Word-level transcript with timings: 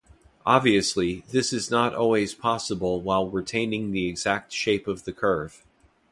Obviously, 0.47 1.23
this 1.29 1.53
is 1.53 1.69
not 1.69 1.93
always 1.93 2.33
possible 2.33 3.01
while 3.03 3.29
retaining 3.29 3.91
the 3.91 4.07
exact 4.07 4.51
shape 4.51 4.87
of 4.87 5.03
the 5.03 5.13
curve. 5.13 5.63